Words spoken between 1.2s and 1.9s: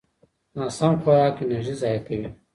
انرژي